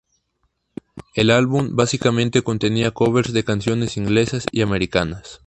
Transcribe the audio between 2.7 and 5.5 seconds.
covers de canciones inglesas y americanas.